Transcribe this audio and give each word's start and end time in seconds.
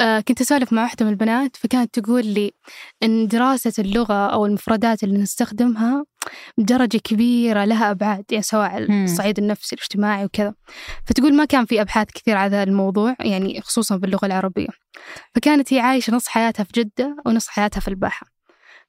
آه 0.00 0.20
كنت 0.20 0.40
أسولف 0.40 0.72
مع 0.72 0.82
واحدة 0.82 1.04
من 1.06 1.12
البنات 1.12 1.56
فكانت 1.56 2.00
تقول 2.00 2.26
لي 2.26 2.52
إن 3.02 3.26
دراسة 3.26 3.72
اللغة 3.78 4.26
أو 4.26 4.46
المفردات 4.46 5.04
اللي 5.04 5.18
نستخدمها 5.18 6.04
بدرجة 6.58 6.98
كبيرة 6.98 7.64
لها 7.64 7.90
أبعاد 7.90 8.24
يعني 8.30 8.42
سواء 8.42 8.70
على 8.70 9.04
الصعيد 9.04 9.38
النفسي 9.38 9.76
الاجتماعي 9.76 10.24
وكذا. 10.24 10.54
فتقول 11.06 11.34
ما 11.34 11.44
كان 11.44 11.64
في 11.64 11.80
أبحاث 11.80 12.08
كثير 12.14 12.36
على 12.36 12.56
هذا 12.56 12.62
الموضوع 12.62 13.16
يعني 13.20 13.60
خصوصا 13.60 13.96
باللغة 13.96 14.26
العربية. 14.26 14.68
فكانت 15.34 15.72
هي 15.72 15.80
عايشة 15.80 16.14
نص 16.14 16.28
حياتها 16.28 16.64
في 16.64 16.70
جدة 16.74 17.16
ونص 17.26 17.48
حياتها 17.48 17.80
في 17.80 17.88
الباحة 17.88 18.26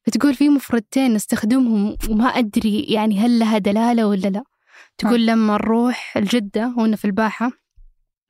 فتقول 0.05 0.35
في 0.35 0.49
مفردتين 0.49 1.13
نستخدمهم 1.13 1.97
وما 2.09 2.25
أدري 2.25 2.79
يعني 2.83 3.19
هل 3.19 3.39
لها 3.39 3.57
دلالة 3.57 4.07
ولا 4.07 4.27
لا. 4.27 4.43
تقول 4.97 5.25
لما 5.25 5.53
نروح 5.53 6.17
الجدة 6.17 6.73
وأنا 6.77 6.95
في 6.95 7.05
الباحة 7.05 7.51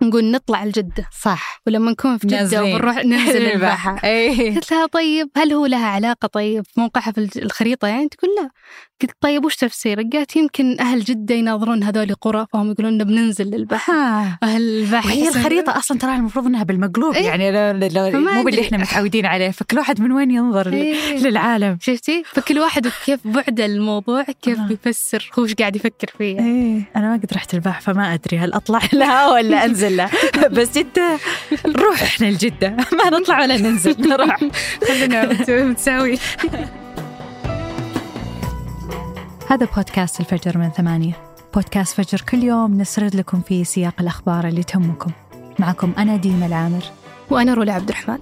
نقول 0.01 0.31
نطلع 0.31 0.63
الجدة. 0.63 1.09
صح. 1.21 1.61
ولما 1.67 1.91
نكون 1.91 2.17
في 2.17 2.27
جدة 2.27 2.63
وبنروح 2.63 2.97
ننزل 3.05 3.45
الباحة 3.45 3.99
أيه. 4.03 4.55
قلت 4.55 4.71
لها 4.71 4.85
طيب 4.85 5.29
هل 5.37 5.53
هو 5.53 5.65
لها 5.65 5.85
علاقة 5.85 6.27
طيب 6.27 6.63
موقعها 6.77 7.11
في 7.11 7.39
الخريطة 7.41 7.87
يعني؟ 7.87 8.09
تقول 8.09 8.31
لا. 8.41 8.49
قلت 9.01 9.11
طيب 9.21 9.45
وش 9.45 9.55
تفسيرك؟ 9.55 10.05
قالت 10.13 10.35
يمكن 10.35 10.79
أهل 10.79 10.99
جدة 10.99 11.35
يناظرون 11.35 11.83
هذول 11.83 12.13
قرى 12.13 12.45
فهم 12.53 12.71
يقولون 12.71 13.03
بننزل 13.03 13.45
للبحر 13.45 13.93
أهل 14.43 14.61
البحر 14.61 15.07
وهي 15.07 15.27
الخريطة 15.27 15.77
أصلا 15.77 15.97
ترى 15.97 16.15
المفروض 16.15 16.45
إنها 16.45 16.63
بالمقلوب 16.63 17.13
إيه؟ 17.13 17.25
يعني 17.25 17.51
لو 17.89 18.19
مو 18.19 18.43
باللي 18.43 18.61
إحنا 18.61 18.77
متعودين 18.77 19.25
عليه. 19.25 19.51
فكل 19.51 19.77
واحد 19.77 20.01
من 20.01 20.11
وين 20.11 20.31
ينظر 20.31 20.73
إيه؟ 20.73 21.17
للعالم. 21.17 21.77
شفتي؟ 21.81 22.23
فكل 22.25 22.59
واحد 22.59 22.87
كيف 23.05 23.19
بعد 23.25 23.59
الموضوع 23.59 24.23
كيف 24.23 24.59
آه. 24.59 24.67
بيفسر 24.67 25.31
هو 25.39 25.43
إيش 25.43 25.53
قاعد 25.53 25.75
يفكر 25.75 26.07
فيه. 26.17 26.39
إيه. 26.39 26.81
أنا 26.95 27.09
ما 27.09 27.13
قد 27.13 27.33
رحت 27.33 27.53
البحر 27.53 27.81
فما 27.81 28.13
أدري 28.13 28.37
هل 28.37 28.53
أطلع 28.53 28.81
لها 28.93 29.31
ولا 29.33 29.65
أنزل. 29.65 29.88
لها 29.89 30.09
بس 30.57 30.77
أنت 30.77 30.99
روح 31.65 32.01
إحنا 32.01 32.25
لجدة. 32.25 32.69
ما 33.03 33.09
نطلع 33.19 33.39
ولا 33.39 33.57
ننزل 33.57 34.01
نروح. 34.01 34.37
خلينا 34.87 35.63
متساوي 35.63 36.19
هذا 39.47 39.67
بودكاست 39.75 40.19
الفجر 40.19 40.57
من 40.57 40.69
ثمانية. 40.69 41.13
بودكاست 41.53 42.01
فجر 42.01 42.21
كل 42.21 42.43
يوم 42.43 42.81
نسرد 42.81 43.15
لكم 43.15 43.41
فيه 43.41 43.63
سياق 43.63 43.93
الأخبار 43.99 44.47
اللي 44.47 44.63
تهمكم. 44.63 45.11
معكم 45.59 45.93
أنا 45.97 46.15
ديما 46.15 46.45
العامر. 46.45 46.83
وأنا 47.29 47.53
رولا 47.53 47.73
عبد 47.73 47.89
الرحمن. 47.89 48.17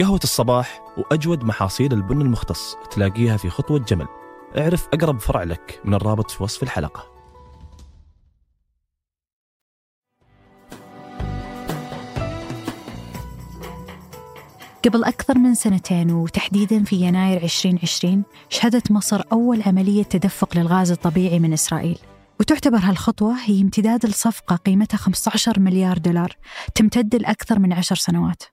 قهوة 0.00 0.20
الصباح 0.24 0.82
وأجود 0.96 1.44
محاصيل 1.44 1.92
البن 1.92 2.20
المختص 2.20 2.76
تلاقيها 2.90 3.36
في 3.36 3.50
خطوة 3.50 3.78
جمل. 3.78 4.06
اعرف 4.58 4.88
أقرب 4.92 5.20
فرع 5.20 5.42
لك 5.42 5.80
من 5.84 5.94
الرابط 5.94 6.30
في 6.30 6.42
وصف 6.42 6.62
الحلقة. 6.62 7.12
قبل 14.84 15.04
أكثر 15.04 15.38
من 15.38 15.54
سنتين 15.54 16.10
وتحديدا 16.10 16.84
في 16.84 16.96
يناير 16.96 17.42
2020 17.42 18.24
شهدت 18.48 18.90
مصر 18.90 19.22
أول 19.32 19.62
عملية 19.62 20.02
تدفق 20.02 20.56
للغاز 20.56 20.90
الطبيعي 20.90 21.38
من 21.38 21.52
إسرائيل. 21.52 21.98
وتعتبر 22.40 22.78
هالخطوة 22.78 23.36
هي 23.44 23.62
امتداد 23.62 24.06
لصفقة 24.06 24.56
قيمتها 24.56 24.96
15 24.98 25.60
مليار 25.60 25.98
دولار 25.98 26.36
تمتد 26.74 27.14
لأكثر 27.14 27.58
من 27.58 27.72
عشر 27.72 27.96
سنوات. 27.96 28.51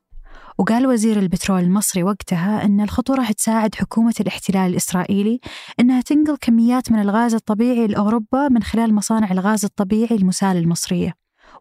وقال 0.60 0.88
وزير 0.88 1.20
البترول 1.20 1.60
المصري 1.64 2.04
وقتها 2.04 2.66
أن 2.66 2.82
الخطوة 2.82 3.16
راح 3.16 3.32
تساعد 3.32 3.76
حكومة 3.76 4.14
الاحتلال 4.20 4.70
الإسرائيلي 4.70 5.40
أنها 5.80 6.02
تنقل 6.02 6.38
كميات 6.42 6.92
من 6.92 7.00
الغاز 7.02 7.34
الطبيعي 7.34 7.88
لأوروبا 7.88 8.48
من 8.48 8.64
خلال 8.64 8.94
مصانع 8.94 9.32
الغاز 9.32 9.66
الطبيعي 9.66 10.16
المسال 10.16 10.58
المصرية. 10.58 11.14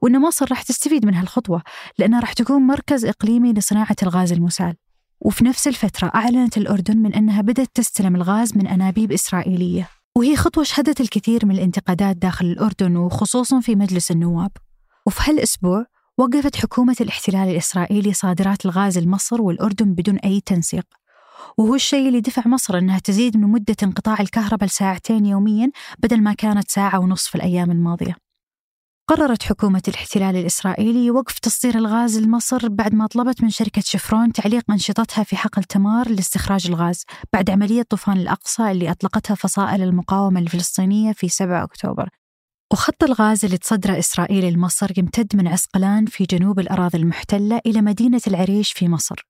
وأن 0.02 0.20
مصر 0.20 0.46
راح 0.50 0.62
تستفيد 0.62 1.06
من 1.06 1.14
هالخطوة 1.14 1.62
لأنها 1.98 2.20
راح 2.20 2.32
تكون 2.32 2.62
مركز 2.62 3.04
إقليمي 3.04 3.52
لصناعة 3.52 3.96
الغاز 4.02 4.32
المسال. 4.32 4.74
وفي 5.20 5.44
نفس 5.44 5.68
الفترة 5.68 6.10
أعلنت 6.14 6.56
الأردن 6.56 6.96
من 6.96 7.14
أنها 7.14 7.42
بدأت 7.42 7.68
تستلم 7.74 8.16
الغاز 8.16 8.56
من 8.56 8.66
أنابيب 8.66 9.12
إسرائيلية. 9.12 9.88
وهي 10.16 10.36
خطوة 10.36 10.64
شهدت 10.64 11.00
الكثير 11.00 11.46
من 11.46 11.54
الانتقادات 11.54 12.16
داخل 12.16 12.46
الأردن 12.46 12.96
وخصوصا 12.96 13.60
في 13.60 13.76
مجلس 13.76 14.10
النواب. 14.10 14.50
وفي 15.06 15.30
هالأسبوع 15.30 15.86
وقفت 16.18 16.56
حكومة 16.56 16.96
الاحتلال 17.00 17.48
الإسرائيلي 17.48 18.12
صادرات 18.12 18.66
الغاز 18.66 18.98
لمصر 18.98 19.42
والأردن 19.42 19.94
بدون 19.94 20.16
أي 20.16 20.40
تنسيق. 20.40 20.84
وهو 21.58 21.74
الشيء 21.74 22.08
اللي 22.08 22.20
دفع 22.20 22.48
مصر 22.48 22.78
أنها 22.78 22.98
تزيد 22.98 23.36
من 23.36 23.48
مدة 23.48 23.76
انقطاع 23.82 24.16
الكهرباء 24.20 24.68
لساعتين 24.68 25.26
يوميا 25.26 25.70
بدل 25.98 26.22
ما 26.22 26.32
كانت 26.32 26.70
ساعة 26.70 26.98
ونصف 26.98 27.36
الأيام 27.36 27.70
الماضية. 27.70 28.16
قررت 29.08 29.42
حكومة 29.42 29.82
الاحتلال 29.88 30.36
الإسرائيلي 30.36 31.10
وقف 31.10 31.38
تصدير 31.38 31.74
الغاز 31.78 32.18
لمصر 32.18 32.68
بعد 32.68 32.94
ما 32.94 33.06
طلبت 33.06 33.42
من 33.42 33.50
شركة 33.50 33.82
شفرون 33.84 34.32
تعليق 34.32 34.70
أنشطتها 34.70 35.24
في 35.24 35.36
حقل 35.36 35.64
تمار 35.64 36.08
لاستخراج 36.08 36.66
الغاز 36.66 37.04
بعد 37.32 37.50
عملية 37.50 37.82
طوفان 37.82 38.16
الأقصى 38.16 38.70
اللي 38.70 38.90
أطلقتها 38.90 39.34
فصائل 39.34 39.82
المقاومة 39.82 40.40
الفلسطينية 40.40 41.12
في 41.12 41.28
7 41.28 41.64
أكتوبر. 41.64 42.08
وخط 42.72 43.04
الغاز 43.04 43.44
اللي 43.44 43.58
تصدره 43.58 43.98
إسرائيل 43.98 44.52
لمصر 44.52 44.98
يمتد 44.98 45.36
من 45.36 45.48
عسقلان 45.48 46.06
في 46.06 46.24
جنوب 46.24 46.60
الأراضي 46.60 46.98
المحتلة 46.98 47.60
إلى 47.66 47.80
مدينة 47.80 48.20
العريش 48.26 48.72
في 48.72 48.88
مصر. 48.88 49.26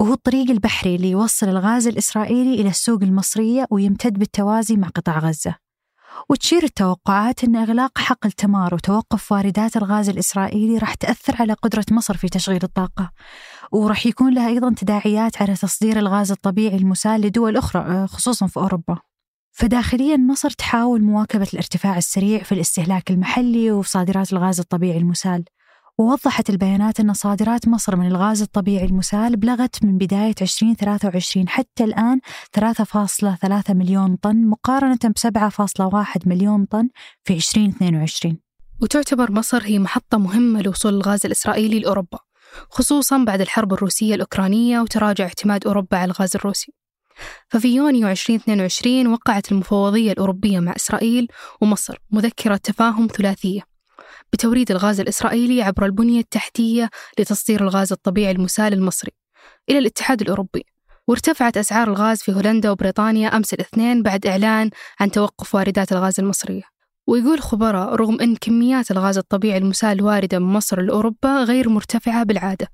وهو 0.00 0.12
الطريق 0.12 0.50
البحري 0.50 0.96
اللي 0.96 1.10
يوصل 1.10 1.48
الغاز 1.48 1.86
الإسرائيلي 1.86 2.54
إلى 2.54 2.68
السوق 2.68 3.02
المصرية 3.02 3.66
ويمتد 3.70 4.18
بالتوازي 4.18 4.76
مع 4.76 4.88
قطاع 4.88 5.18
غزة. 5.18 5.54
وتشير 6.28 6.62
التوقعات 6.64 7.44
أن 7.44 7.56
إغلاق 7.56 7.98
حقل 7.98 8.32
تمار 8.32 8.74
وتوقف 8.74 9.32
واردات 9.32 9.76
الغاز 9.76 10.08
الإسرائيلي 10.08 10.78
راح 10.78 10.94
تأثر 10.94 11.36
على 11.40 11.52
قدرة 11.52 11.84
مصر 11.90 12.16
في 12.16 12.28
تشغيل 12.28 12.62
الطاقة. 12.62 13.10
وراح 13.72 14.06
يكون 14.06 14.34
لها 14.34 14.48
أيضا 14.48 14.74
تداعيات 14.76 15.42
على 15.42 15.54
تصدير 15.54 15.98
الغاز 15.98 16.30
الطبيعي 16.30 16.76
المسال 16.76 17.20
لدول 17.20 17.56
أخرى 17.56 18.06
خصوصا 18.06 18.46
في 18.46 18.56
أوروبا. 18.56 19.11
فداخليا 19.52 20.16
مصر 20.16 20.50
تحاول 20.50 21.02
مواكبة 21.02 21.48
الارتفاع 21.52 21.96
السريع 21.96 22.42
في 22.42 22.52
الاستهلاك 22.52 23.10
المحلي 23.10 23.70
وفي 23.70 23.90
صادرات 23.90 24.32
الغاز 24.32 24.60
الطبيعي 24.60 24.98
المسال. 24.98 25.44
ووضحت 25.98 26.50
البيانات 26.50 27.00
أن 27.00 27.14
صادرات 27.14 27.68
مصر 27.68 27.96
من 27.96 28.06
الغاز 28.06 28.42
الطبيعي 28.42 28.84
المسال 28.84 29.36
بلغت 29.36 29.84
من 29.84 29.98
بداية 29.98 30.34
2023 30.42 31.48
حتى 31.48 31.84
الآن 31.84 32.20
3.3 32.52 33.70
مليون 33.70 34.16
طن 34.16 34.46
مقارنة 34.46 34.98
ب 35.04 35.18
7.1 35.18 36.26
مليون 36.26 36.64
طن 36.64 36.88
في 37.24 37.34
2022 37.34 38.38
وتعتبر 38.82 39.32
مصر 39.32 39.62
هي 39.62 39.78
محطة 39.78 40.18
مهمة 40.18 40.62
لوصول 40.62 40.94
الغاز 40.94 41.26
الإسرائيلي 41.26 41.78
لأوروبا 41.78 42.18
خصوصا 42.70 43.24
بعد 43.24 43.40
الحرب 43.40 43.72
الروسية 43.72 44.14
الأوكرانية 44.14 44.80
وتراجع 44.80 45.24
اعتماد 45.24 45.66
أوروبا 45.66 45.96
على 45.96 46.10
الغاز 46.10 46.36
الروسي. 46.36 46.72
ففي 47.48 47.74
يونيو 47.74 48.08
2022 48.08 49.06
وقعت 49.06 49.52
المفوضية 49.52 50.12
الأوروبية 50.12 50.60
مع 50.60 50.72
إسرائيل 50.76 51.28
ومصر 51.60 51.98
مذكرة 52.10 52.56
تفاهم 52.56 53.08
ثلاثية 53.16 53.72
بتوريد 54.32 54.70
الغاز 54.70 55.00
الإسرائيلي 55.00 55.62
عبر 55.62 55.84
البنية 55.84 56.20
التحتية 56.20 56.90
لتصدير 57.18 57.60
الغاز 57.62 57.92
الطبيعي 57.92 58.32
المسال 58.32 58.72
المصري 58.72 59.12
إلى 59.70 59.78
الاتحاد 59.78 60.20
الأوروبي. 60.20 60.64
وارتفعت 61.08 61.56
أسعار 61.56 61.88
الغاز 61.88 62.22
في 62.22 62.32
هولندا 62.32 62.70
وبريطانيا 62.70 63.36
أمس 63.36 63.54
الاثنين 63.54 64.02
بعد 64.02 64.26
إعلان 64.26 64.70
عن 65.00 65.10
توقف 65.10 65.54
واردات 65.54 65.92
الغاز 65.92 66.20
المصرية. 66.20 66.62
ويقول 67.06 67.40
خبراء 67.40 67.94
رغم 67.94 68.20
أن 68.20 68.36
كميات 68.36 68.90
الغاز 68.90 69.18
الطبيعي 69.18 69.58
المسال 69.58 70.02
واردة 70.02 70.38
من 70.38 70.46
مصر 70.46 70.80
لأوروبا 70.80 71.44
غير 71.44 71.68
مرتفعة 71.68 72.22
بالعادة. 72.22 72.68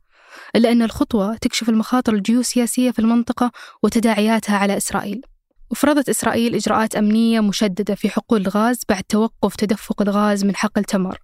إلا 0.56 0.72
أن 0.72 0.82
الخطوة 0.82 1.36
تكشف 1.36 1.68
المخاطر 1.68 2.14
الجيوسياسية 2.14 2.90
في 2.90 2.98
المنطقة 2.98 3.50
وتداعياتها 3.82 4.56
على 4.56 4.76
إسرائيل. 4.76 5.22
وفرضت 5.70 6.08
إسرائيل 6.08 6.54
إجراءات 6.54 6.96
أمنية 6.96 7.40
مشددة 7.40 7.94
في 7.94 8.10
حقول 8.10 8.40
الغاز 8.40 8.80
بعد 8.88 9.02
توقف 9.02 9.56
تدفق 9.56 10.02
الغاز 10.02 10.44
من 10.44 10.56
حقل 10.56 10.84
تمر 10.84 11.18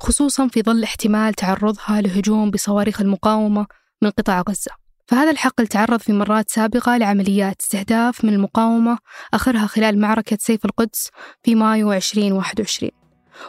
خصوصا 0.00 0.48
في 0.48 0.62
ظل 0.62 0.82
احتمال 0.82 1.34
تعرضها 1.34 2.00
لهجوم 2.00 2.50
بصواريخ 2.50 3.00
المقاومة 3.00 3.66
من 4.02 4.10
قطاع 4.10 4.42
غزة. 4.48 4.70
فهذا 5.06 5.30
الحقل 5.30 5.66
تعرض 5.66 6.00
في 6.00 6.12
مرات 6.12 6.50
سابقة 6.50 6.96
لعمليات 6.96 7.60
استهداف 7.60 8.24
من 8.24 8.34
المقاومة 8.34 8.98
آخرها 9.34 9.66
خلال 9.66 10.00
معركة 10.00 10.38
سيف 10.40 10.64
القدس 10.64 11.10
في 11.42 11.54
مايو 11.54 11.92
2021 11.92 12.90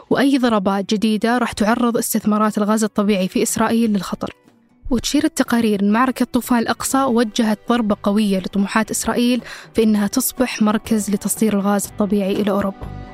وأي 0.09 0.37
ضربات 0.37 0.93
جديدة 0.93 1.37
راح 1.37 1.51
تعرض 1.51 1.97
استثمارات 1.97 2.57
الغاز 2.57 2.83
الطبيعي 2.83 3.27
في 3.27 3.43
إسرائيل 3.43 3.93
للخطر. 3.93 4.44
وتشير 4.89 5.23
التقارير. 5.23 5.81
أن 5.81 5.91
معركة 5.91 6.25
طوفان 6.25 6.59
الأقصى 6.59 7.03
وجهت 7.03 7.59
ضربة 7.69 7.97
قوية 8.03 8.39
لطموحات 8.39 8.91
إسرائيل 8.91 9.41
في 9.73 9.83
أنها 9.83 10.07
تصبح 10.07 10.61
مركز 10.61 11.11
لتصدير 11.11 11.53
الغاز 11.53 11.85
الطبيعي 11.85 12.31
إلى 12.31 12.51
أوروبا. 12.51 13.05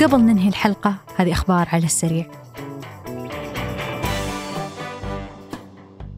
قبل 0.00 0.20
ننهي 0.20 0.48
الحلقة 0.48 0.96
هذه 1.16 1.32
أخبار 1.32 1.68
على 1.72 1.84
السريع. 1.84 2.26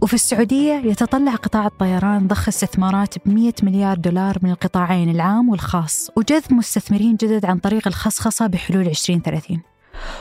وفي 0.03 0.15
السعودية 0.15 0.75
يتطلع 0.75 1.35
قطاع 1.35 1.67
الطيران 1.67 2.27
ضخ 2.27 2.49
استثمارات 2.49 3.19
ب 3.19 3.29
100 3.29 3.53
مليار 3.63 3.97
دولار 3.97 4.39
من 4.43 4.51
القطاعين 4.51 5.11
العام 5.11 5.49
والخاص 5.49 6.11
وجذب 6.17 6.53
مستثمرين 6.53 7.17
جدد 7.17 7.45
عن 7.45 7.59
طريق 7.59 7.87
الخصخصة 7.89 8.47
بحلول 8.47 8.87
2030 8.87 9.76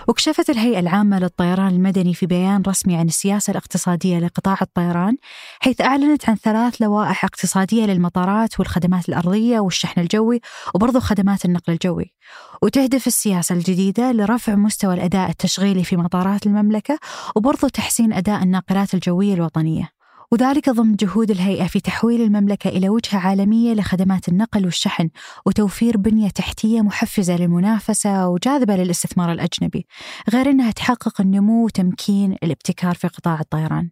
وكشفت 0.08 0.50
الهيئة 0.50 0.80
العامة 0.80 1.20
للطيران 1.20 1.68
المدني 1.68 2.14
في 2.14 2.26
بيان 2.26 2.64
رسمي 2.68 2.96
عن 2.98 3.08
السياسة 3.08 3.52
الاقتصادية 3.52 4.20
لقطاع 4.20 4.58
الطيران 4.62 5.18
حيث 5.60 5.82
أعلنت 5.82 6.30
عن 6.30 6.36
ثلاث 6.36 6.82
لوائح 6.82 7.26
اقتصادية 7.26 7.86
للمطارات 7.86 8.60
والخدمات 8.60 9.10
الأرضية 9.10 9.60
والشحن 9.60 10.02
الجوي 10.02 10.42
وبرضو 10.76 11.00
خدمات 11.00 11.46
النقل 11.46 11.74
الجوي. 11.74 12.14
وتهدف 12.62 13.08
السياسة 13.08 13.56
الجديدة 13.56 14.12
لرفع 14.12 14.56
مستوى 14.56 14.94
الأداء 14.94 15.30
التشغيلي 15.30 15.84
في 15.84 15.98
مطارات 15.98 16.46
المملكة 16.46 17.00
وبرضو 17.36 17.68
تحسين 17.68 18.14
أداء 18.14 18.44
الناقلات 18.44 18.94
الجوية 18.94 19.34
الوطنية. 19.34 19.96
وذلك 20.32 20.70
ضمن 20.70 20.96
جهود 20.96 21.32
الهيئة 21.32 21.68
في 21.68 21.80
تحويل 21.80 22.22
المملكة 22.22 22.70
إلى 22.70 22.90
وجهة 22.90 23.18
عالمية 23.18 23.74
لخدمات 23.74 24.28
النقل 24.28 24.66
والشحن 24.66 25.10
وتوفير 25.46 25.98
بنية 25.98 26.30
تحتية 26.30 26.82
محفزة 26.82 27.38
للمنافسة 27.38 28.28
وجاذبة 28.28 28.76
للاستثمار 28.76 29.32
الأجنبي 29.32 29.86
غير 30.30 30.50
أنها 30.50 30.72
تحقق 30.72 31.22
النمو 31.22 31.66
وتمكين 31.66 32.36
الابتكار 32.44 32.96
في 32.96 33.08
قطاع 33.08 33.40
الطيران. 33.40 33.90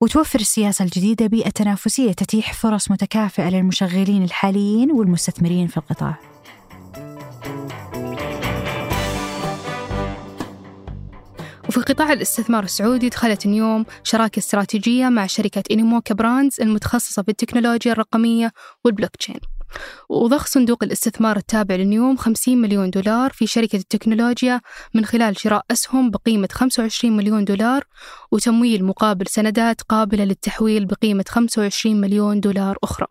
وتوفر 0.00 0.40
السياسة 0.40 0.84
الجديدة 0.84 1.26
بيئة 1.26 1.50
تنافسية 1.50 2.12
تتيح 2.12 2.52
فرص 2.52 2.90
متكافئة 2.90 3.48
للمشغلين 3.48 4.22
الحاليين 4.22 4.92
والمستثمرين 4.92 5.66
في 5.66 5.76
القطاع. 5.76 6.39
قطاع 11.90 12.12
الاستثمار 12.12 12.64
السعودي 12.64 13.08
دخلت 13.08 13.46
نيوم 13.46 13.86
شراكة 14.04 14.38
استراتيجية 14.38 15.08
مع 15.08 15.26
شركة 15.26 15.62
إنيموكا 15.70 16.14
براندز 16.14 16.60
المتخصصة 16.60 17.22
في 17.22 17.28
التكنولوجيا 17.28 17.92
الرقمية 17.92 18.52
والبلوك 18.84 19.16
تشين 19.16 19.40
وضخ 20.08 20.46
صندوق 20.46 20.84
الاستثمار 20.84 21.36
التابع 21.36 21.74
لنيوم 21.74 22.16
50 22.16 22.58
مليون 22.58 22.90
دولار 22.90 23.30
في 23.30 23.46
شركة 23.46 23.76
التكنولوجيا 23.76 24.60
من 24.94 25.04
خلال 25.04 25.40
شراء 25.40 25.64
أسهم 25.70 26.10
بقيمة 26.10 26.48
25 26.52 27.16
مليون 27.16 27.44
دولار 27.44 27.84
وتمويل 28.32 28.84
مقابل 28.84 29.26
سندات 29.26 29.82
قابلة 29.82 30.24
للتحويل 30.24 30.86
بقيمة 30.86 31.24
25 31.28 32.00
مليون 32.00 32.40
دولار 32.40 32.78
أخرى. 32.82 33.06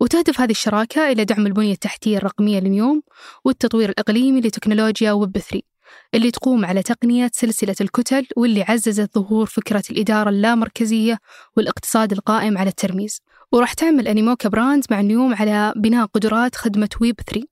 وتهدف 0.00 0.40
هذه 0.40 0.50
الشراكة 0.50 1.12
إلى 1.12 1.24
دعم 1.24 1.46
البنية 1.46 1.72
التحتية 1.72 2.16
الرقمية 2.16 2.60
لنيوم 2.60 3.02
والتطوير 3.44 3.88
الإقليمي 3.88 4.40
لتكنولوجيا 4.40 5.12
ويب 5.12 5.38
3 5.38 5.75
اللي 6.14 6.30
تقوم 6.30 6.64
على 6.64 6.82
تقنية 6.82 7.30
سلسلة 7.34 7.74
الكتل 7.80 8.26
واللي 8.36 8.62
عززت 8.62 9.18
ظهور 9.18 9.46
فكرة 9.46 9.82
الإدارة 9.90 10.28
اللامركزية 10.30 11.18
والاقتصاد 11.56 12.12
القائم 12.12 12.58
على 12.58 12.70
الترميز. 12.70 13.20
وراح 13.52 13.72
تعمل 13.72 14.08
Animoca 14.08 14.48
Brands 14.48 14.84
مع 14.90 15.00
نيوم 15.00 15.34
على 15.34 15.72
بناء 15.76 16.06
قدرات 16.06 16.54
خدمة 16.56 16.88
ويب 17.00 17.20
3 17.30 17.46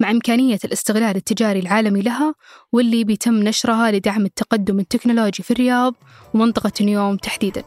مع 0.00 0.10
إمكانية 0.10 0.58
الاستغلال 0.64 1.16
التجاري 1.16 1.60
العالمي 1.60 2.02
لها 2.02 2.34
واللي 2.72 3.04
بيتم 3.04 3.34
نشرها 3.34 3.90
لدعم 3.90 4.24
التقدم 4.24 4.78
التكنولوجي 4.80 5.42
في 5.42 5.50
الرياض 5.50 5.94
ومنطقة 6.34 6.72
نيوم 6.80 7.16
تحديداً. 7.16 7.62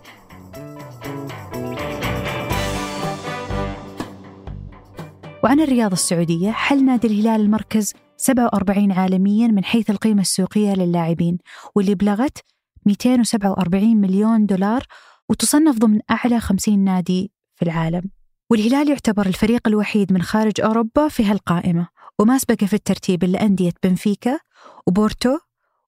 وعن 5.44 5.59
الرياضة 5.59 5.94
السعودية 5.94 6.51
حل 6.51 6.85
نادي 6.85 7.07
الهلال 7.07 7.41
المركز 7.41 7.94
47 8.25 8.92
عالميا 8.92 9.48
من 9.48 9.63
حيث 9.63 9.89
القيمة 9.89 10.22
السوقية 10.22 10.74
للاعبين 10.74 11.38
واللي 11.75 11.95
بلغت 11.95 12.38
247 12.86 13.98
مليون 13.98 14.45
دولار 14.45 14.83
وتصنف 15.30 15.77
ضمن 15.77 16.00
أعلى 16.12 16.39
50 16.39 16.80
نادي 16.80 17.31
في 17.56 17.66
العالم. 17.66 18.01
والهلال 18.50 18.89
يعتبر 18.89 19.25
الفريق 19.25 19.68
الوحيد 19.68 20.13
من 20.13 20.22
خارج 20.22 20.62
أوروبا 20.62 21.07
في 21.07 21.25
هالقائمة 21.25 21.88
وما 22.19 22.38
سبق 22.38 22.63
في 22.63 22.74
الترتيب 22.74 23.24
إلا 23.24 23.42
أندية 23.42 23.74
بنفيكا 23.83 24.39
وبورتو 24.88 25.38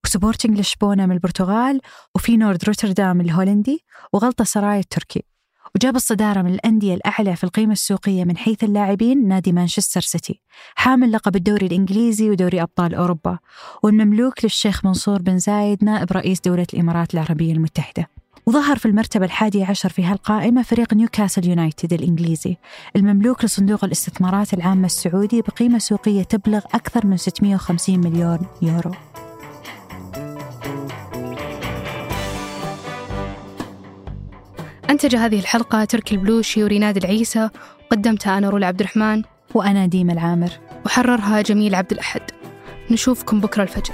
وسبورتنج 0.05 0.59
لشبونة 0.59 1.05
من 1.05 1.11
البرتغال 1.11 1.81
وفينورد 2.15 2.65
روتردام 2.65 3.21
الهولندي 3.21 3.85
وغلطة 4.13 4.43
سراي 4.43 4.79
التركي. 4.79 5.23
وجاب 5.75 5.95
الصدارة 5.95 6.41
من 6.41 6.53
الأندية 6.53 6.93
الأعلى 6.93 7.35
في 7.35 7.43
القيمة 7.43 7.71
السوقية 7.71 8.23
من 8.23 8.37
حيث 8.37 8.63
اللاعبين 8.63 9.27
نادي 9.27 9.51
مانشستر 9.51 10.01
سيتي. 10.01 10.41
حامل 10.75 11.11
لقب 11.11 11.35
الدوري 11.35 11.65
الإنجليزي 11.65 12.29
ودوري 12.29 12.61
أبطال 12.61 12.95
أوروبا. 12.95 13.39
والمملوك 13.83 14.43
للشيخ 14.43 14.85
منصور 14.85 15.21
بن 15.21 15.37
زايد 15.37 15.83
نائب 15.83 16.11
رئيس 16.11 16.41
دولة 16.41 16.67
الإمارات 16.73 17.13
العربية 17.13 17.53
المتحدة. 17.53 18.07
وظهر 18.45 18.77
في 18.77 18.85
المرتبة 18.85 19.25
الحادية 19.25 19.65
عشر 19.65 19.89
في 19.89 20.03
هالقائمة 20.03 20.61
فريق 20.61 20.93
نيوكاسل 20.93 21.47
يونايتد 21.47 21.93
الإنجليزي. 21.93 22.57
المملوك 22.95 23.45
لصندوق 23.45 23.83
الاستثمارات 23.83 24.53
العامة 24.53 24.85
السعودي 24.85 25.41
بقيمة 25.41 25.79
سوقية 25.79 26.23
تبلغ 26.23 26.61
أكثر 26.73 27.05
من 27.05 27.17
650 27.17 27.99
مليون 27.99 28.39
يورو. 28.61 28.91
أنتج 34.97 35.15
هذه 35.15 35.39
الحلقة 35.39 35.85
تركي 35.85 36.15
البلوشي 36.15 36.63
وريناد 36.63 36.97
العيسى 36.97 37.49
وقدمتها 37.85 38.37
أنا 38.37 38.49
رولا 38.49 38.67
عبد 38.67 38.79
الرحمن 38.79 39.23
وأنا 39.55 39.85
ديمة 39.85 40.13
العامر. 40.13 40.49
وحررها 40.85 41.41
جميل 41.41 41.75
عبد 41.75 41.91
الأحد. 41.91 42.21
نشوفكم 42.91 43.39
بكرة 43.39 43.63
الفجر. 43.63 43.93